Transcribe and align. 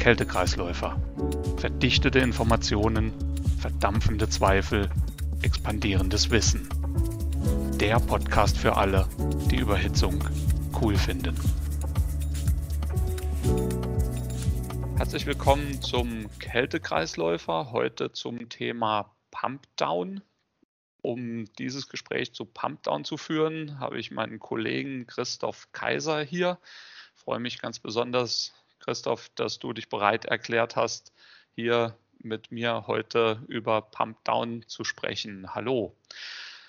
Kältekreisläufer. 0.00 0.98
Verdichtete 1.58 2.20
Informationen, 2.20 3.12
verdampfende 3.60 4.30
Zweifel, 4.30 4.88
expandierendes 5.42 6.30
Wissen. 6.30 6.66
Der 7.78 8.00
Podcast 8.00 8.56
für 8.56 8.78
alle, 8.78 9.06
die 9.50 9.56
Überhitzung 9.56 10.24
cool 10.80 10.96
finden. 10.96 11.36
Herzlich 14.96 15.26
willkommen 15.26 15.82
zum 15.82 16.30
Kältekreisläufer, 16.38 17.70
heute 17.70 18.10
zum 18.10 18.48
Thema 18.48 19.14
Pumpdown. 19.30 20.22
Um 21.02 21.44
dieses 21.58 21.90
Gespräch 21.90 22.32
zu 22.32 22.46
Pumpdown 22.46 23.04
zu 23.04 23.18
führen, 23.18 23.78
habe 23.78 23.98
ich 23.98 24.10
meinen 24.10 24.38
Kollegen 24.38 25.06
Christoph 25.06 25.68
Kaiser 25.72 26.22
hier. 26.22 26.58
Ich 27.14 27.22
freue 27.22 27.38
mich 27.38 27.60
ganz 27.60 27.80
besonders, 27.80 28.54
Christoph, 28.80 29.30
dass 29.34 29.58
du 29.58 29.72
dich 29.72 29.88
bereit 29.88 30.24
erklärt 30.24 30.76
hast, 30.76 31.12
hier 31.54 31.94
mit 32.22 32.50
mir 32.50 32.86
heute 32.86 33.42
über 33.48 33.82
Pumpdown 33.82 34.64
zu 34.66 34.84
sprechen. 34.84 35.54
Hallo. 35.54 35.94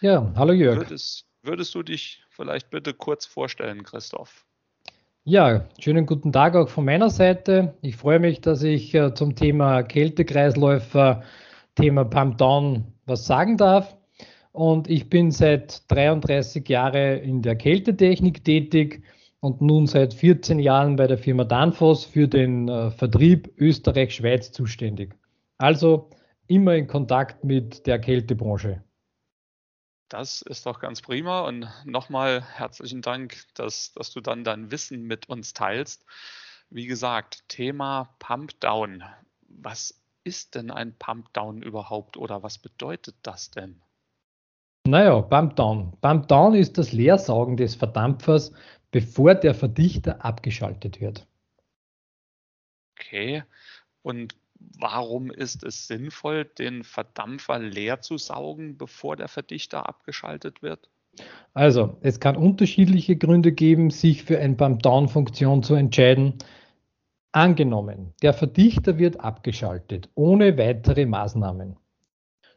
Ja, 0.02 0.32
hallo 0.36 0.54
Jörg. 0.54 0.78
Würdest, 0.78 1.26
würdest 1.42 1.76
du 1.76 1.84
dich 1.84 2.24
vielleicht 2.30 2.70
bitte 2.70 2.94
kurz 2.94 3.26
vorstellen, 3.26 3.84
Christoph? 3.84 4.46
Ja, 5.24 5.68
schönen 5.78 6.08
guten 6.08 6.32
Tag 6.32 6.56
auch 6.56 6.68
von 6.68 6.86
meiner 6.86 7.12
Seite. 7.12 7.76
Ich 7.82 7.96
freue 7.96 8.20
mich, 8.20 8.42
dass 8.42 8.64
ich 8.64 8.94
äh, 8.96 9.14
zum 9.14 9.36
Thema 9.36 9.84
Kältekreisläufer, 9.84 11.24
Thema 11.76 12.06
Pumpdown 12.06 12.92
was 13.06 13.28
sagen 13.28 13.58
darf. 13.58 13.96
Und 14.52 14.90
ich 14.90 15.10
bin 15.10 15.32
seit 15.32 15.90
33 15.92 16.68
Jahren 16.68 17.20
in 17.22 17.42
der 17.42 17.56
Kältetechnik 17.56 18.44
tätig 18.44 19.04
und 19.42 19.60
nun 19.60 19.88
seit 19.88 20.14
14 20.14 20.60
Jahren 20.60 20.96
bei 20.96 21.08
der 21.08 21.18
Firma 21.18 21.44
Danfoss 21.44 22.06
für 22.06 22.28
den 22.28 22.70
äh, 22.70 22.92
Vertrieb 22.92 23.52
Österreich-Schweiz 23.58 24.52
zuständig. 24.52 25.16
Also 25.58 26.10
immer 26.48 26.76
in 26.76 26.88
Kontakt 26.88 27.44
mit 27.44 27.86
der 27.88 28.00
Kältebranche. 28.00 28.84
Das 30.10 30.42
ist 30.42 30.66
doch 30.66 30.80
ganz 30.80 31.02
prima 31.02 31.42
und 31.42 31.68
nochmal 31.86 32.42
herzlichen 32.42 33.02
Dank, 33.02 33.46
dass, 33.56 33.94
dass 33.94 34.12
du 34.12 34.22
dann 34.22 34.44
dein 34.44 34.70
Wissen 34.70 35.04
mit 35.04 35.30
uns 35.30 35.54
teilst. 35.54 36.06
Wie 36.70 36.86
gesagt, 36.86 37.48
Thema 37.48 38.14
Pumpdown. 38.20 39.04
Was 39.48 40.02
ist 40.24 40.56
denn 40.56 40.70
ein 40.70 40.96
Pumpdown 40.98 41.62
überhaupt 41.62 42.18
oder 42.18 42.44
was 42.44 42.60
bedeutet 42.60 43.16
das 43.24 43.52
denn? 43.52 43.82
Naja, 44.86 45.22
Pumpdown. 45.22 45.98
Pumpdown 46.02 46.56
ist 46.56 46.78
das 46.78 46.92
Leersaugen 46.92 47.56
des 47.56 47.76
Verdampfers, 47.76 48.52
bevor 48.92 49.36
der 49.36 49.54
Verdichter 49.54 50.24
abgeschaltet 50.24 51.02
wird. 51.02 51.28
Okay. 52.98 53.44
Und 54.04 54.36
warum 54.80 55.32
ist 55.32 55.64
es 55.64 55.88
sinnvoll, 55.88 56.46
den 56.46 56.84
Verdampfer 56.84 57.60
leer 57.60 58.02
zu 58.02 58.18
saugen, 58.18 58.78
bevor 58.78 59.16
der 59.16 59.28
Verdichter 59.28 59.88
abgeschaltet 59.88 60.62
wird? 60.62 60.90
Also, 61.54 61.98
es 62.02 62.20
kann 62.20 62.38
unterschiedliche 62.38 63.18
Gründe 63.18 63.52
geben, 63.52 63.90
sich 63.90 64.24
für 64.24 64.40
eine 64.40 64.56
Pumpdown-Funktion 64.56 65.64
zu 65.64 65.76
entscheiden. 65.76 66.36
Angenommen, 67.34 68.14
der 68.22 68.34
Verdichter 68.34 68.98
wird 68.98 69.20
abgeschaltet, 69.20 70.10
ohne 70.16 70.58
weitere 70.58 71.06
Maßnahmen. 71.06 71.78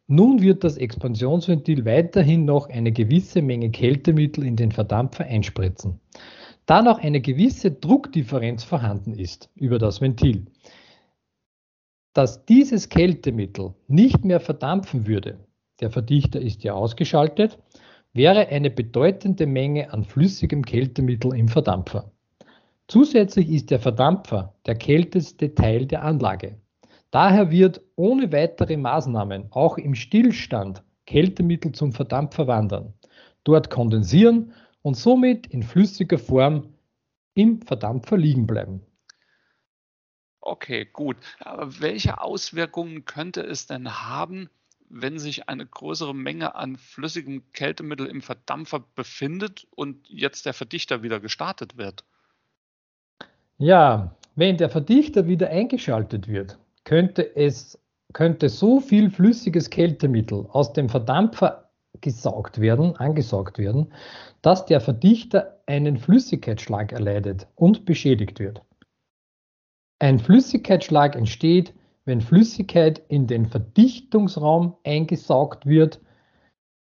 Nun 0.07 0.43
wird 0.43 0.65
das 0.65 0.77
Expansionsventil 0.77 1.87
weiterhin 1.87 2.45
noch 2.45 2.69
eine 2.69 2.93
gewisse 2.93 3.41
Menge 3.41 3.71
Kältemittel 3.71 4.45
in 4.45 4.57
den 4.57 4.71
Verdampfer 4.71 5.25
einspritzen. 5.25 5.99
Da 6.67 6.83
noch 6.83 6.99
eine 6.99 7.21
gewisse 7.21 7.71
Druckdifferenz 7.71 8.65
vorhanden 8.65 9.15
ist 9.15 9.51
über 9.55 9.79
das 9.79 10.01
Ventil, 10.01 10.47
dass 12.13 12.45
dieses 12.45 12.89
Kältemittel 12.89 13.75
nicht 13.89 14.25
mehr 14.25 14.41
verdampfen 14.41 15.07
würde, 15.07 15.39
der 15.81 15.91
Verdichter 15.91 16.41
ist 16.41 16.63
ja 16.65 16.75
ausgeschaltet, 16.75 17.59
wäre 18.13 18.49
eine 18.49 18.71
bedeutende 18.71 19.47
Menge 19.47 19.93
an 19.93 20.05
flüssigem 20.05 20.65
Kältemittel 20.65 21.35
im 21.35 21.49
Verdampfer. 21.49 22.13
Zusätzlich 22.87 23.49
ist 23.49 23.71
der 23.71 23.81
Verdampfer 23.81 24.55
der 24.67 24.77
kälteste 24.77 25.55
Teil 25.55 25.87
der 25.87 26.05
Anlage. 26.05 26.57
Daher 27.15 27.53
wird 27.53 27.81
ohne 27.95 28.33
weitere 28.33 28.77
Maßnahmen 28.77 29.53
auch 29.53 29.79
im 29.79 29.95
Stillstand 29.95 30.83
Kältemittel 31.07 31.71
zum 31.71 31.93
Verdampfer 31.93 32.49
wandern, 32.49 32.93
dort 33.45 33.71
kondensieren 33.71 34.53
und 34.83 34.97
somit 34.97 35.47
in 35.47 35.63
flüssiger 35.63 36.19
Form 36.19 36.75
im 37.35 37.63
Verdampfer 37.63 38.17
liegen 38.17 38.49
bleiben. 38.49 38.85
Okay, 40.41 40.87
gut. 40.93 41.17
Aber 41.39 41.79
welche 41.79 42.21
Auswirkungen 42.21 43.05
könnte 43.05 43.43
es 43.43 43.69
denn 43.69 43.93
haben, 43.93 44.51
wenn 44.89 45.21
sich 45.21 45.49
eine 45.49 45.67
größere 45.67 46.17
Menge 46.17 46.57
an 46.57 46.77
flüssigem 46.77 47.45
Kältemittel 47.53 48.09
im 48.09 48.23
Verdampfer 48.23 48.83
befindet 48.97 49.69
und 49.71 50.05
jetzt 50.09 50.47
der 50.47 50.53
Verdichter 50.53 51.05
wieder 51.05 51.21
gestartet 51.21 51.77
wird? 51.77 52.05
Ja, 53.59 54.17
wenn 54.35 54.57
der 54.57 54.69
Verdichter 54.69 55.29
wieder 55.29 55.49
eingeschaltet 55.51 56.27
wird, 56.27 56.59
könnte 56.85 57.35
es 57.37 57.79
könnte 58.13 58.49
so 58.49 58.81
viel 58.81 59.11
flüssiges 59.11 59.71
Kältemittel 59.71 60.47
aus 60.51 60.73
dem 60.73 60.89
Verdampfer 60.89 61.71
gesaugt 62.01 62.61
werden, 62.61 62.97
angesaugt 62.97 63.59
werden, 63.59 63.93
dass 64.43 64.67
der 64.67 64.81
Verdichter 64.81 65.61
einen 65.67 65.97
Flüssigkeitsschlag 65.97 66.93
erleidet 66.93 67.49
und 67.57 67.85
beschädigt 67.85 68.39
wird. 68.39 68.63
Ein 69.99 70.19
Flüssigkeitsschlag 70.19 71.17
entsteht, 71.17 71.75
wenn 72.05 72.21
Flüssigkeit 72.21 73.03
in 73.09 73.27
den 73.27 73.47
Verdichtungsraum 73.47 74.77
eingesaugt 74.85 75.67
wird, 75.67 76.01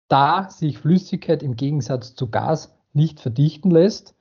da 0.09 0.51
sich 0.51 0.79
Flüssigkeit 0.79 1.43
im 1.43 1.57
Gegensatz 1.57 2.15
zu 2.15 2.31
Gas 2.31 2.77
nicht 2.93 3.21
verdichten 3.21 3.71
lässt, 3.71 4.15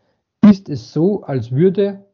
ist 0.44 0.70
es 0.70 0.94
so, 0.94 1.24
als 1.24 1.52
würde 1.52 2.06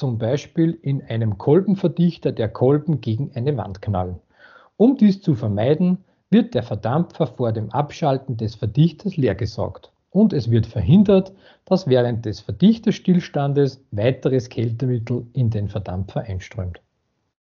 zum 0.00 0.16
Beispiel 0.16 0.78
in 0.80 1.02
einem 1.02 1.36
Kolbenverdichter 1.36 2.32
der 2.32 2.48
Kolben 2.48 3.02
gegen 3.02 3.32
eine 3.34 3.56
Wand 3.58 3.82
knallen. 3.82 4.18
Um 4.78 4.96
dies 4.96 5.20
zu 5.20 5.34
vermeiden, 5.34 5.98
wird 6.30 6.54
der 6.54 6.62
Verdampfer 6.62 7.26
vor 7.26 7.52
dem 7.52 7.70
Abschalten 7.70 8.38
des 8.38 8.54
Verdichters 8.54 9.18
leergesaugt 9.18 9.92
und 10.08 10.32
es 10.32 10.50
wird 10.50 10.66
verhindert, 10.66 11.32
dass 11.66 11.86
während 11.86 12.24
des 12.24 12.40
Verdichterstillstandes 12.40 13.84
weiteres 13.90 14.48
Kältemittel 14.48 15.26
in 15.34 15.50
den 15.50 15.68
Verdampfer 15.68 16.22
einströmt. 16.22 16.80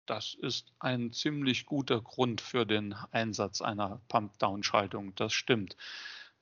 Das 0.08 0.36
ist 0.42 0.74
ein 0.80 1.14
ziemlich 1.14 1.68
guter 1.68 2.02
Grund 2.02 2.42
für 2.42 2.66
den 2.66 2.96
Einsatz 3.12 3.62
einer 3.62 4.02
Pump-Down-Schaltung, 4.08 5.14
das 5.14 5.34
stimmt. 5.34 5.78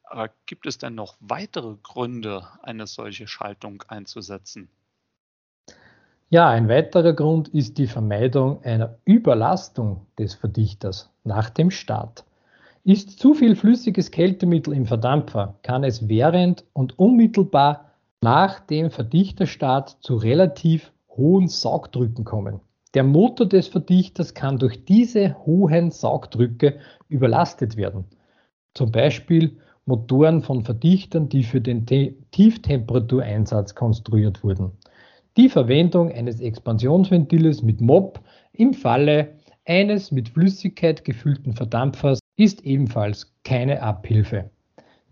Aber 0.03 0.29
gibt 0.45 0.67
es 0.67 0.77
denn 0.77 0.95
noch 0.95 1.17
weitere 1.19 1.75
Gründe, 1.83 2.47
eine 2.63 2.87
solche 2.87 3.27
Schaltung 3.27 3.83
einzusetzen? 3.89 4.69
Ja, 6.29 6.49
ein 6.49 6.67
weiterer 6.67 7.13
Grund 7.13 7.47
ist 7.47 7.77
die 7.77 7.87
Vermeidung 7.87 8.61
einer 8.63 8.97
Überlastung 9.05 10.07
des 10.19 10.33
Verdichters 10.33 11.09
nach 11.23 11.49
dem 11.49 11.71
Start. 11.71 12.25
Ist 12.83 13.17
zu 13.17 13.33
viel 13.33 13.55
flüssiges 13.55 14.11
Kältemittel 14.11 14.73
im 14.73 14.85
Verdampfer, 14.85 15.57
kann 15.63 15.85
es 15.85 16.09
während 16.09 16.65
und 16.73 16.99
unmittelbar 16.99 17.91
nach 18.19 18.59
dem 18.59 18.91
Verdichterstart 18.91 19.99
zu 20.01 20.17
relativ 20.17 20.91
hohen 21.15 21.47
Saugdrücken 21.47 22.25
kommen. 22.25 22.59
Der 22.93 23.05
Motor 23.05 23.47
des 23.47 23.69
Verdichters 23.69 24.33
kann 24.33 24.59
durch 24.59 24.83
diese 24.83 25.37
hohen 25.45 25.91
Saugdrücke 25.91 26.77
überlastet 27.07 27.77
werden. 27.77 28.03
Zum 28.73 28.91
Beispiel 28.91 29.59
Motoren 29.85 30.41
von 30.41 30.65
Verdichtern, 30.65 31.29
die 31.29 31.43
für 31.43 31.61
den 31.61 31.85
Tieftemperatureinsatz 31.85 33.75
konstruiert 33.75 34.43
wurden 34.43 34.73
die 35.37 35.49
Verwendung 35.49 36.11
eines 36.11 36.41
Expansionsventiles 36.41 37.61
mit 37.61 37.79
MOP 37.79 38.19
im 38.53 38.73
Falle 38.73 39.35
eines 39.65 40.11
mit 40.11 40.29
Flüssigkeit 40.29 41.05
gefüllten 41.05 41.53
Verdampfers 41.53 42.19
ist 42.37 42.65
ebenfalls 42.65 43.31
keine 43.43 43.81
Abhilfe, 43.81 44.49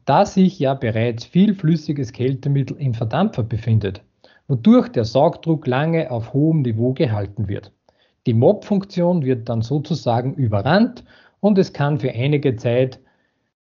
da 0.06 0.26
sich 0.26 0.58
ja 0.58 0.74
bereits 0.74 1.26
viel 1.26 1.54
flüssiges 1.54 2.12
Kältemittel 2.12 2.78
im 2.78 2.96
Verdampfer 2.96 3.44
befindet, 3.44 4.04
wodurch 4.48 4.90
der 4.90 5.06
Saugdruck 5.06 5.68
lange 5.68 6.10
auf 6.10 6.34
hohem 6.34 6.64
Niveau 6.64 6.94
gehalten 6.94 7.48
wird. 7.48 7.72
Die 8.26 8.34
MOP-Funktion 8.34 9.24
wird 9.24 9.48
dann 9.48 9.62
sozusagen 9.62 10.34
überrannt 10.34 11.04
und 11.40 11.60
es 11.60 11.72
kann 11.74 12.00
für 12.00 12.12
einige 12.12 12.56
Zeit 12.56 13.00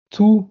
zu 0.10 0.50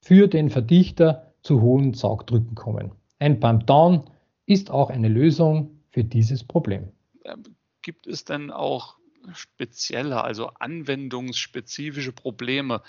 für 0.00 0.28
den 0.28 0.50
Verdichter 0.50 1.32
zu 1.42 1.62
hohen 1.62 1.94
Saugdrücken 1.94 2.54
kommen. 2.54 2.92
Ein 3.18 3.40
Pump-Down 3.40 4.04
ist 4.48 4.70
auch 4.70 4.90
eine 4.90 5.08
Lösung 5.08 5.78
für 5.90 6.04
dieses 6.04 6.42
Problem. 6.42 6.88
Ähm, 7.24 7.42
gibt 7.82 8.06
es 8.06 8.24
denn 8.24 8.50
auch 8.50 8.96
spezielle, 9.32 10.22
also 10.24 10.48
anwendungsspezifische 10.58 12.12
Probleme, 12.12 12.82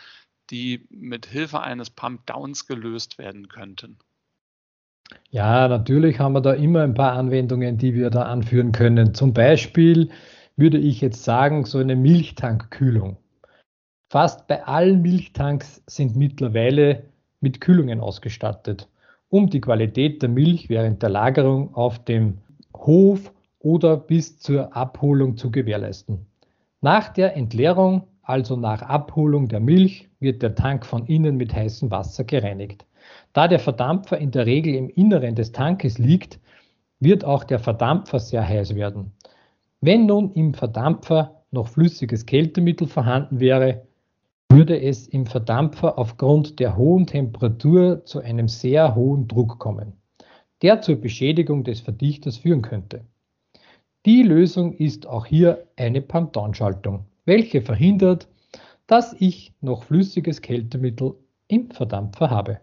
die 0.50 0.88
mit 0.90 1.26
Hilfe 1.26 1.62
eines 1.62 1.90
Pump-Downs 1.90 2.66
gelöst 2.66 3.18
werden 3.18 3.50
könnten? 3.50 4.00
Ja, 5.32 5.68
natürlich 5.68 6.20
haben 6.20 6.34
wir 6.34 6.42
da 6.42 6.54
immer 6.54 6.84
ein 6.84 6.94
paar 6.94 7.14
Anwendungen, 7.14 7.78
die 7.78 7.94
wir 7.94 8.10
da 8.10 8.24
anführen 8.24 8.72
können. 8.72 9.14
Zum 9.14 9.34
Beispiel 9.34 10.10
würde 10.56 10.78
ich 10.78 11.02
jetzt 11.02 11.24
sagen, 11.24 11.66
so 11.66 11.80
eine 11.80 11.96
Milchtankkühlung. 11.96 13.18
Fast 14.12 14.48
bei 14.48 14.64
allen 14.66 15.02
Milchtanks 15.02 15.84
sind 15.88 16.16
mittlerweile 16.16 17.04
mit 17.42 17.62
Kühlungen 17.62 18.00
ausgestattet, 18.00 18.88
um 19.30 19.50
die 19.50 19.62
Qualität 19.62 20.22
der 20.22 20.30
Milch 20.30 20.70
während 20.70 21.02
der 21.02 21.10
Lagerung 21.10 21.74
auf 21.76 22.04
dem 22.04 22.40
Hof 22.76 23.32
oder 23.60 23.98
bis 23.98 24.40
zur 24.40 24.76
Abholung 24.76 25.38
zu 25.38 25.52
gewährleisten. 25.52 26.26
Nach 26.82 27.10
der 27.10 27.36
Entleerung, 27.36 28.04
also 28.24 28.56
nach 28.56 28.82
Abholung 28.82 29.48
der 29.48 29.60
Milch, 29.60 30.10
wird 30.20 30.42
der 30.42 30.56
Tank 30.56 30.86
von 30.86 31.06
innen 31.06 31.38
mit 31.38 31.54
heißem 31.54 31.92
Wasser 31.92 32.24
gereinigt. 32.24 32.86
Da 33.34 33.48
der 33.48 33.60
Verdampfer 33.60 34.18
in 34.18 34.32
der 34.32 34.46
Regel 34.46 34.76
im 34.76 34.90
Inneren 34.90 35.36
des 35.36 35.52
Tankes 35.52 35.98
liegt, 35.98 36.40
wird 37.00 37.24
auch 37.26 37.44
der 37.44 37.60
Verdampfer 37.60 38.20
sehr 38.20 38.48
heiß 38.48 38.76
werden. 38.76 39.12
Wenn 39.82 40.06
nun 40.06 40.34
im 40.34 40.54
Verdampfer 40.54 41.44
noch 41.52 41.68
flüssiges 41.68 42.26
Kältemittel 42.26 42.88
vorhanden 42.88 43.40
wäre, 43.40 43.88
würde 44.50 44.82
es 44.82 45.08
im 45.08 45.26
Verdampfer 45.26 45.98
aufgrund 45.98 46.60
der 46.60 46.76
hohen 46.76 47.06
Temperatur 47.06 48.04
zu 48.06 48.20
einem 48.20 48.48
sehr 48.48 48.96
hohen 48.96 49.28
Druck 49.28 49.60
kommen, 49.60 49.94
der 50.62 50.82
zur 50.82 50.96
Beschädigung 50.96 51.64
des 51.64 51.82
Verdichters 51.82 52.38
führen 52.38 52.64
könnte. 52.64 53.06
Die 54.06 54.24
Lösung 54.24 54.74
ist 54.74 55.06
auch 55.06 55.26
hier 55.26 55.68
eine 55.76 56.02
Pump-Down-Schaltung, 56.02 57.06
welche 57.26 57.62
verhindert, 57.62 58.28
dass 58.88 59.14
ich 59.20 59.54
noch 59.62 59.84
flüssiges 59.84 60.42
Kältemittel 60.42 61.16
im 61.48 61.70
Verdampfer 61.70 62.30
habe. 62.32 62.60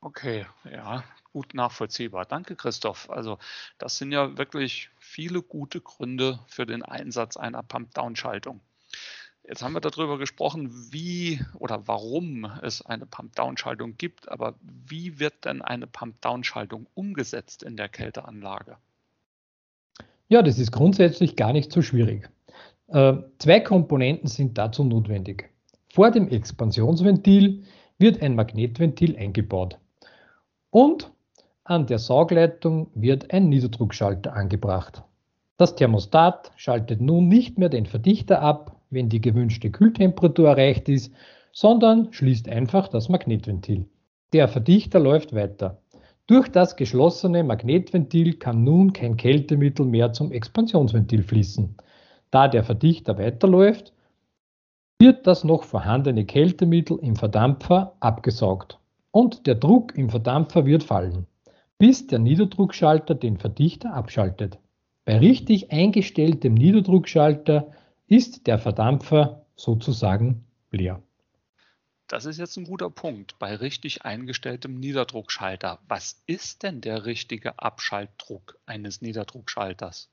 Okay, 0.00 0.46
ja, 0.72 1.04
gut 1.32 1.52
nachvollziehbar. 1.54 2.24
Danke, 2.24 2.56
Christoph. 2.56 3.10
Also 3.10 3.38
das 3.78 3.98
sind 3.98 4.12
ja 4.12 4.38
wirklich 4.38 4.90
viele 4.98 5.42
gute 5.42 5.80
Gründe 5.80 6.38
für 6.46 6.64
den 6.64 6.82
Einsatz 6.82 7.36
einer 7.36 7.62
Pump-Down-Schaltung. 7.62 8.60
Jetzt 9.48 9.62
haben 9.62 9.72
wir 9.72 9.80
darüber 9.80 10.18
gesprochen, 10.18 10.70
wie 10.90 11.40
oder 11.58 11.88
warum 11.88 12.44
es 12.60 12.84
eine 12.84 13.06
Pump-Down-Schaltung 13.06 13.96
gibt, 13.96 14.30
aber 14.30 14.54
wie 14.60 15.18
wird 15.18 15.46
denn 15.46 15.62
eine 15.62 15.86
Pump-Down-Schaltung 15.86 16.86
umgesetzt 16.92 17.62
in 17.62 17.78
der 17.78 17.88
Kälteanlage? 17.88 18.76
Ja, 20.28 20.42
das 20.42 20.58
ist 20.58 20.70
grundsätzlich 20.70 21.34
gar 21.34 21.54
nicht 21.54 21.72
so 21.72 21.80
schwierig. 21.80 22.28
Äh, 22.88 23.14
zwei 23.38 23.60
Komponenten 23.60 24.28
sind 24.28 24.58
dazu 24.58 24.84
notwendig. 24.84 25.48
Vor 25.94 26.10
dem 26.10 26.28
Expansionsventil 26.28 27.64
wird 27.96 28.20
ein 28.20 28.34
Magnetventil 28.34 29.16
eingebaut 29.16 29.78
und 30.68 31.10
an 31.64 31.86
der 31.86 31.98
Saugleitung 31.98 32.90
wird 32.94 33.32
ein 33.32 33.48
Niederdruckschalter 33.48 34.34
angebracht. 34.34 35.02
Das 35.58 35.74
Thermostat 35.74 36.52
schaltet 36.54 37.00
nun 37.00 37.26
nicht 37.26 37.58
mehr 37.58 37.68
den 37.68 37.84
Verdichter 37.84 38.40
ab, 38.40 38.76
wenn 38.90 39.08
die 39.08 39.20
gewünschte 39.20 39.70
Kühltemperatur 39.72 40.48
erreicht 40.48 40.88
ist, 40.88 41.12
sondern 41.52 42.12
schließt 42.12 42.48
einfach 42.48 42.86
das 42.86 43.08
Magnetventil. 43.08 43.86
Der 44.32 44.46
Verdichter 44.46 45.00
läuft 45.00 45.34
weiter. 45.34 45.82
Durch 46.28 46.48
das 46.48 46.76
geschlossene 46.76 47.42
Magnetventil 47.42 48.34
kann 48.34 48.62
nun 48.62 48.92
kein 48.92 49.16
Kältemittel 49.16 49.84
mehr 49.84 50.12
zum 50.12 50.30
Expansionsventil 50.30 51.24
fließen. 51.24 51.76
Da 52.30 52.46
der 52.46 52.62
Verdichter 52.62 53.18
weiterläuft, 53.18 53.92
wird 55.00 55.26
das 55.26 55.42
noch 55.42 55.64
vorhandene 55.64 56.24
Kältemittel 56.24 57.00
im 57.02 57.16
Verdampfer 57.16 57.94
abgesaugt 57.98 58.78
und 59.10 59.48
der 59.48 59.56
Druck 59.56 59.96
im 59.98 60.08
Verdampfer 60.08 60.66
wird 60.66 60.84
fallen, 60.84 61.26
bis 61.78 62.06
der 62.06 62.20
Niederdruckschalter 62.20 63.16
den 63.16 63.38
Verdichter 63.38 63.92
abschaltet. 63.92 64.58
Bei 65.08 65.16
richtig 65.16 65.72
eingestelltem 65.72 66.52
Niederdruckschalter 66.52 67.72
ist 68.08 68.46
der 68.46 68.58
Verdampfer 68.58 69.46
sozusagen 69.56 70.44
leer. 70.70 71.02
Das 72.08 72.26
ist 72.26 72.36
jetzt 72.36 72.58
ein 72.58 72.64
guter 72.64 72.90
Punkt 72.90 73.38
bei 73.38 73.54
richtig 73.54 74.04
eingestelltem 74.04 74.78
Niederdruckschalter. 74.78 75.78
Was 75.88 76.22
ist 76.26 76.62
denn 76.62 76.82
der 76.82 77.06
richtige 77.06 77.58
Abschaltdruck 77.58 78.58
eines 78.66 79.00
Niederdruckschalters? 79.00 80.10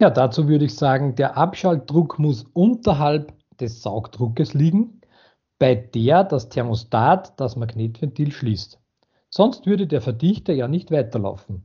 Ja, 0.00 0.10
dazu 0.10 0.48
würde 0.48 0.64
ich 0.64 0.74
sagen, 0.74 1.14
der 1.14 1.36
Abschaltdruck 1.36 2.18
muss 2.18 2.46
unterhalb 2.52 3.32
des 3.60 3.80
Saugdruckes 3.80 4.54
liegen, 4.54 5.02
bei 5.60 5.76
der 5.76 6.24
das 6.24 6.48
Thermostat 6.48 7.38
das 7.38 7.54
Magnetventil 7.54 8.32
schließt. 8.32 8.80
Sonst 9.30 9.66
würde 9.66 9.86
der 9.86 10.00
Verdichter 10.00 10.52
ja 10.52 10.66
nicht 10.66 10.90
weiterlaufen. 10.90 11.64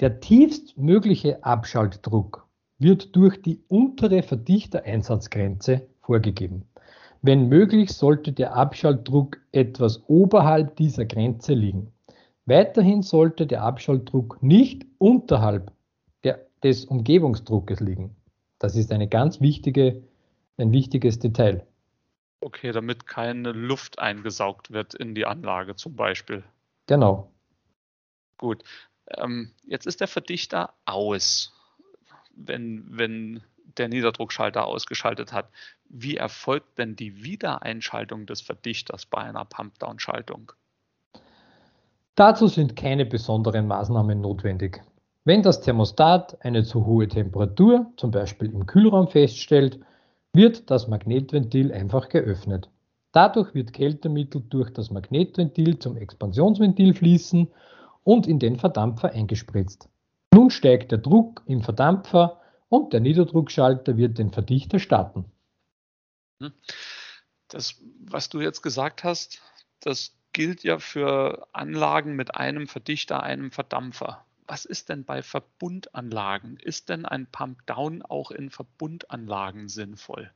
Der 0.00 0.20
tiefstmögliche 0.20 1.44
Abschaltdruck 1.44 2.48
wird 2.78 3.14
durch 3.14 3.42
die 3.42 3.60
untere 3.68 4.22
Verdichtereinsatzgrenze 4.22 5.86
vorgegeben. 6.00 6.64
Wenn 7.20 7.50
möglich, 7.50 7.92
sollte 7.92 8.32
der 8.32 8.54
Abschaltdruck 8.54 9.38
etwas 9.52 10.02
oberhalb 10.08 10.76
dieser 10.76 11.04
Grenze 11.04 11.52
liegen. 11.52 11.92
Weiterhin 12.46 13.02
sollte 13.02 13.46
der 13.46 13.62
Abschaltdruck 13.62 14.42
nicht 14.42 14.86
unterhalb 14.96 15.70
der, 16.24 16.46
des 16.62 16.86
Umgebungsdruckes 16.86 17.80
liegen. 17.80 18.16
Das 18.58 18.76
ist 18.76 18.92
eine 18.92 19.06
ganz 19.06 19.42
wichtige, 19.42 20.02
ein 20.56 20.72
wichtiges 20.72 21.18
Detail. 21.18 21.66
Okay, 22.40 22.72
damit 22.72 23.06
keine 23.06 23.52
Luft 23.52 23.98
eingesaugt 23.98 24.70
wird 24.70 24.94
in 24.94 25.14
die 25.14 25.26
Anlage 25.26 25.76
zum 25.76 25.94
Beispiel. 25.94 26.42
Genau. 26.86 27.30
Gut. 28.38 28.64
Ähm, 29.16 29.52
jetzt 29.64 29.86
ist 29.86 30.00
der 30.00 30.08
Verdichter 30.08 30.74
aus 30.84 31.52
wenn, 32.46 32.84
wenn 32.90 33.40
der 33.78 33.88
Niederdruckschalter 33.88 34.66
ausgeschaltet 34.66 35.32
hat. 35.32 35.48
Wie 35.88 36.16
erfolgt 36.16 36.78
denn 36.78 36.96
die 36.96 37.22
Wiedereinschaltung 37.22 38.26
des 38.26 38.40
Verdichters 38.40 39.06
bei 39.06 39.18
einer 39.18 39.44
Pump-Down-Schaltung? 39.44 40.52
Dazu 42.14 42.48
sind 42.48 42.76
keine 42.76 43.06
besonderen 43.06 43.66
Maßnahmen 43.66 44.20
notwendig. 44.20 44.82
Wenn 45.24 45.42
das 45.42 45.60
Thermostat 45.60 46.44
eine 46.44 46.64
zu 46.64 46.86
hohe 46.86 47.06
Temperatur, 47.06 47.86
zum 47.96 48.10
Beispiel 48.10 48.52
im 48.52 48.66
Kühlraum, 48.66 49.08
feststellt, 49.08 49.80
wird 50.32 50.70
das 50.70 50.88
Magnetventil 50.88 51.72
einfach 51.72 52.08
geöffnet. 52.08 52.68
Dadurch 53.12 53.54
wird 53.54 53.72
Kältemittel 53.72 54.42
durch 54.48 54.72
das 54.72 54.90
Magnetventil 54.90 55.78
zum 55.78 55.96
Expansionsventil 55.96 56.94
fließen 56.94 57.48
und 58.04 58.26
in 58.26 58.38
den 58.38 58.56
Verdampfer 58.56 59.12
eingespritzt. 59.12 59.88
Nun 60.32 60.50
steigt 60.50 60.92
der 60.92 60.98
Druck 60.98 61.42
im 61.46 61.62
Verdampfer 61.62 62.40
und 62.68 62.92
der 62.92 63.00
Niederdruckschalter 63.00 63.96
wird 63.96 64.18
den 64.18 64.30
Verdichter 64.32 64.78
starten. 64.78 65.24
Hm. 66.40 66.52
Das, 67.48 67.76
was 68.04 68.28
du 68.28 68.40
jetzt 68.40 68.62
gesagt 68.62 69.02
hast, 69.02 69.40
das 69.80 70.14
gilt 70.32 70.62
ja 70.62 70.78
für 70.78 71.48
Anlagen 71.52 72.14
mit 72.14 72.36
einem 72.36 72.68
Verdichter, 72.68 73.22
einem 73.22 73.50
Verdampfer. 73.50 74.24
Was 74.46 74.64
ist 74.64 74.88
denn 74.88 75.04
bei 75.04 75.22
Verbundanlagen? 75.22 76.56
Ist 76.56 76.88
denn 76.88 77.04
ein 77.04 77.26
Pump-Down 77.26 78.02
auch 78.02 78.30
in 78.30 78.50
Verbundanlagen 78.50 79.68
sinnvoll? 79.68 80.30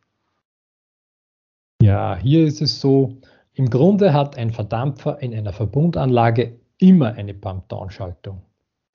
Ja, 1.81 2.17
hier 2.17 2.47
ist 2.47 2.63
es 2.63 2.81
so, 2.81 3.21
im 3.53 3.71
Grunde 3.71 4.13
hat 4.13 4.37
ein 4.37 4.53
Verdampfer 4.53 5.21
in 5.21 5.35
einer 5.35 5.53
Verbundanlage 5.53 6.59
immer 6.79 7.15
eine 7.15 7.35
Pump-Down-Schaltung 7.35 8.43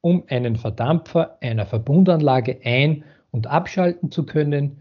um 0.01 0.24
einen 0.27 0.55
Verdampfer 0.55 1.38
einer 1.41 1.65
Verbundanlage 1.65 2.59
ein- 2.63 3.03
und 3.31 3.48
abschalten 3.48 4.12
zu 4.12 4.25
können, 4.25 4.77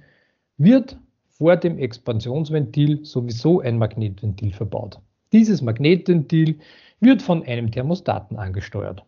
wird 0.56 0.98
vor 1.28 1.56
dem 1.56 1.78
Expansionsventil 1.78 3.04
sowieso 3.04 3.60
ein 3.60 3.78
Magnetventil 3.78 4.52
verbaut. 4.52 5.00
Dieses 5.32 5.62
Magnetventil 5.62 6.58
wird 7.00 7.22
von 7.22 7.44
einem 7.44 7.70
Thermostaten 7.70 8.36
angesteuert. 8.36 9.04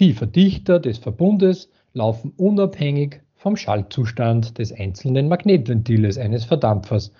Die 0.00 0.12
Verdichter 0.12 0.80
des 0.80 0.98
Verbundes 0.98 1.70
laufen 1.92 2.32
unabhängig 2.36 3.20
vom 3.34 3.56
Schaltzustand 3.56 4.58
des 4.58 4.72
einzelnen 4.72 5.28
Magnetventiles 5.28 6.18
eines 6.18 6.44
Verdampfers, 6.44 7.12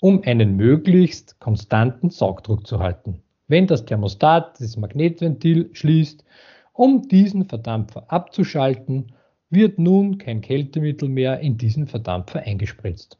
um 0.00 0.22
einen 0.24 0.56
möglichst 0.56 1.38
konstanten 1.40 2.10
Saugdruck 2.10 2.66
zu 2.66 2.78
halten. 2.78 3.22
Wenn 3.52 3.66
das 3.66 3.84
Thermostat 3.84 4.58
das 4.60 4.78
Magnetventil 4.78 5.68
schließt, 5.74 6.24
um 6.72 7.06
diesen 7.06 7.44
Verdampfer 7.44 8.10
abzuschalten, 8.10 9.12
wird 9.50 9.78
nun 9.78 10.16
kein 10.16 10.40
Kältemittel 10.40 11.06
mehr 11.10 11.38
in 11.40 11.58
diesen 11.58 11.86
Verdampfer 11.86 12.40
eingespritzt. 12.40 13.18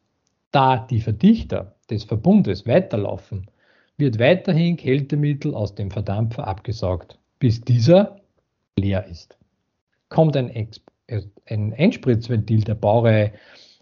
Da 0.50 0.86
die 0.86 1.00
Verdichter 1.00 1.74
des 1.90 2.04
Verbundes 2.04 2.66
weiterlaufen, 2.66 3.50
wird 3.98 4.18
weiterhin 4.18 4.78
Kältemittel 4.78 5.54
aus 5.54 5.74
dem 5.74 5.90
Verdampfer 5.90 6.48
abgesaugt, 6.48 7.18
bis 7.38 7.60
dieser 7.60 8.16
leer 8.78 9.06
ist. 9.08 9.36
Kommt 10.08 10.34
ein, 10.34 10.50
ein 11.44 11.74
Einspritzventil 11.74 12.64
der 12.64 12.76
Baureihe 12.76 13.32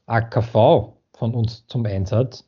AKV 0.06 0.94
von 1.12 1.32
uns 1.32 1.64
zum 1.68 1.86
Einsatz, 1.86 2.44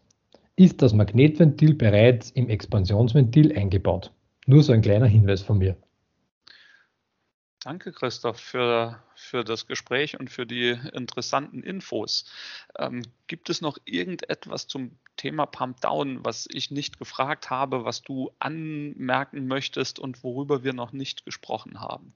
ist 0.56 0.82
das 0.82 0.92
Magnetventil 0.92 1.74
bereits 1.74 2.30
im 2.30 2.48
Expansionsventil 2.48 3.56
eingebaut. 3.56 4.12
Nur 4.46 4.62
so 4.62 4.72
ein 4.72 4.82
kleiner 4.82 5.06
Hinweis 5.06 5.42
von 5.42 5.58
mir. 5.58 5.76
Danke, 7.64 7.92
Christoph, 7.92 8.40
für, 8.40 8.98
für 9.14 9.44
das 9.44 9.68
Gespräch 9.68 10.18
und 10.18 10.30
für 10.30 10.46
die 10.46 10.76
interessanten 10.92 11.62
Infos. 11.62 12.24
Ähm, 12.76 13.02
gibt 13.28 13.50
es 13.50 13.60
noch 13.60 13.78
irgendetwas 13.84 14.66
zum 14.66 14.98
Thema 15.16 15.46
Pump 15.46 15.80
Down, 15.80 16.24
was 16.24 16.48
ich 16.50 16.72
nicht 16.72 16.98
gefragt 16.98 17.50
habe, 17.50 17.84
was 17.84 18.02
du 18.02 18.32
anmerken 18.40 19.46
möchtest 19.46 20.00
und 20.00 20.24
worüber 20.24 20.64
wir 20.64 20.72
noch 20.72 20.92
nicht 20.92 21.24
gesprochen 21.24 21.80
haben? 21.80 22.12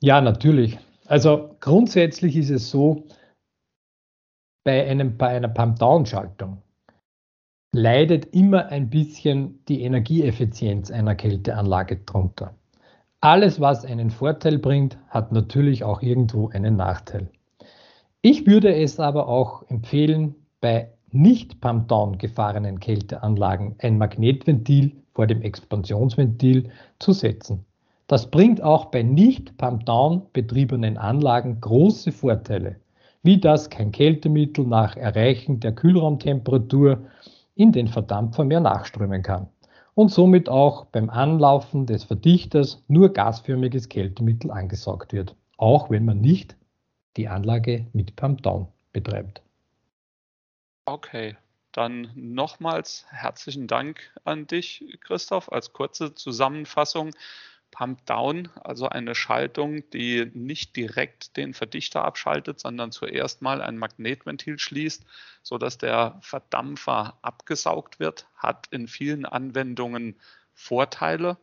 Ja, 0.00 0.22
natürlich. 0.22 0.78
Also 1.04 1.54
grundsätzlich 1.60 2.36
ist 2.36 2.50
es 2.50 2.70
so, 2.70 3.06
bei, 4.64 4.88
einem, 4.88 5.18
bei 5.18 5.28
einer 5.28 5.48
Pump-Down-Schaltung 5.48 6.63
leidet 7.74 8.26
immer 8.34 8.66
ein 8.66 8.88
bisschen 8.88 9.58
die 9.68 9.82
Energieeffizienz 9.82 10.92
einer 10.92 11.16
Kälteanlage 11.16 11.96
drunter. 11.96 12.54
Alles, 13.20 13.60
was 13.60 13.84
einen 13.84 14.10
Vorteil 14.10 14.58
bringt, 14.58 14.96
hat 15.08 15.32
natürlich 15.32 15.82
auch 15.82 16.00
irgendwo 16.00 16.48
einen 16.50 16.76
Nachteil. 16.76 17.28
Ich 18.22 18.46
würde 18.46 18.74
es 18.74 19.00
aber 19.00 19.28
auch 19.28 19.68
empfehlen, 19.68 20.36
bei 20.60 20.88
nicht 21.10 21.60
Pump-Down 21.60 22.18
gefahrenen 22.18 22.78
Kälteanlagen 22.78 23.74
ein 23.80 23.98
Magnetventil 23.98 24.92
vor 25.12 25.26
dem 25.26 25.42
Expansionsventil 25.42 26.70
zu 27.00 27.12
setzen. 27.12 27.64
Das 28.06 28.30
bringt 28.30 28.62
auch 28.62 28.86
bei 28.86 29.02
nicht 29.02 29.56
Pump-Down 29.58 30.22
betriebenen 30.32 30.96
Anlagen 30.96 31.60
große 31.60 32.12
Vorteile, 32.12 32.76
wie 33.24 33.40
dass 33.40 33.68
kein 33.68 33.90
Kältemittel 33.90 34.64
nach 34.64 34.96
Erreichen 34.96 35.58
der 35.58 35.72
Kühlraumtemperatur 35.72 37.00
in 37.54 37.72
den 37.72 37.88
Verdampfer 37.88 38.44
mehr 38.44 38.60
nachströmen 38.60 39.22
kann 39.22 39.48
und 39.94 40.10
somit 40.10 40.48
auch 40.48 40.86
beim 40.86 41.10
Anlaufen 41.10 41.86
des 41.86 42.04
Verdichters 42.04 42.82
nur 42.88 43.12
gasförmiges 43.12 43.88
Kältemittel 43.88 44.50
angesaugt 44.50 45.12
wird, 45.12 45.36
auch 45.56 45.90
wenn 45.90 46.04
man 46.04 46.20
nicht 46.20 46.56
die 47.16 47.28
Anlage 47.28 47.86
mit 47.92 48.16
Pump 48.16 48.42
Down 48.42 48.68
betreibt. 48.92 49.42
Okay, 50.86 51.36
dann 51.72 52.10
nochmals 52.14 53.06
herzlichen 53.08 53.66
Dank 53.66 54.12
an 54.24 54.46
dich, 54.46 54.98
Christoph, 55.00 55.50
als 55.50 55.72
kurze 55.72 56.14
Zusammenfassung. 56.14 57.10
Pump 57.74 58.06
Down, 58.06 58.48
also 58.62 58.88
eine 58.88 59.16
Schaltung, 59.16 59.82
die 59.90 60.30
nicht 60.32 60.76
direkt 60.76 61.36
den 61.36 61.54
Verdichter 61.54 62.04
abschaltet, 62.04 62.60
sondern 62.60 62.92
zuerst 62.92 63.42
mal 63.42 63.60
ein 63.60 63.78
Magnetventil 63.78 64.60
schließt, 64.60 65.04
sodass 65.42 65.76
der 65.76 66.16
Verdampfer 66.20 67.18
abgesaugt 67.20 67.98
wird, 67.98 68.28
hat 68.36 68.68
in 68.70 68.86
vielen 68.86 69.26
Anwendungen 69.26 70.14
Vorteile. 70.54 71.36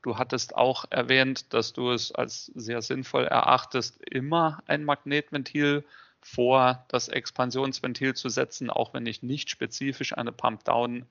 Du 0.00 0.16
hattest 0.16 0.56
auch 0.56 0.86
erwähnt, 0.88 1.52
dass 1.52 1.74
du 1.74 1.90
es 1.90 2.10
als 2.10 2.46
sehr 2.54 2.80
sinnvoll 2.80 3.24
erachtest, 3.24 4.02
immer 4.02 4.62
ein 4.66 4.82
Magnetventil 4.82 5.84
vor 6.22 6.86
das 6.88 7.08
Expansionsventil 7.08 8.14
zu 8.14 8.30
setzen, 8.30 8.70
auch 8.70 8.94
wenn 8.94 9.04
ich 9.04 9.22
nicht 9.22 9.50
spezifisch 9.50 10.16
eine 10.16 10.32
Pump-Down 10.32 11.04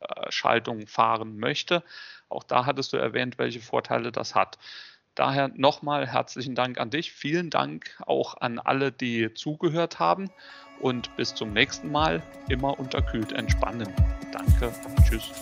äh, 0.00 0.30
Schaltung 0.30 0.86
fahren 0.86 1.38
möchte. 1.38 1.82
Auch 2.28 2.42
da 2.42 2.66
hattest 2.66 2.92
du 2.92 2.96
erwähnt, 2.96 3.38
welche 3.38 3.60
Vorteile 3.60 4.12
das 4.12 4.34
hat. 4.34 4.58
Daher 5.14 5.48
nochmal 5.48 6.06
herzlichen 6.06 6.54
Dank 6.54 6.78
an 6.78 6.90
dich. 6.90 7.10
Vielen 7.12 7.50
Dank 7.50 8.00
auch 8.06 8.40
an 8.40 8.60
alle, 8.60 8.92
die 8.92 9.34
zugehört 9.34 9.98
haben. 9.98 10.30
Und 10.80 11.14
bis 11.16 11.34
zum 11.34 11.52
nächsten 11.52 11.90
Mal. 11.90 12.22
Immer 12.48 12.78
unterkühlt 12.78 13.32
entspannen. 13.32 13.92
Danke. 14.32 14.72
Tschüss. 15.08 15.32